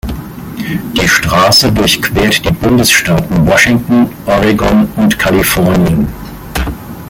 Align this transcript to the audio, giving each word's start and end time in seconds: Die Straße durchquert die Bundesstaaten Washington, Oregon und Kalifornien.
Die 0.99 1.07
Straße 1.07 1.71
durchquert 1.71 2.43
die 2.43 2.49
Bundesstaaten 2.51 3.45
Washington, 3.45 4.09
Oregon 4.25 4.89
und 4.95 5.19
Kalifornien. 5.19 6.07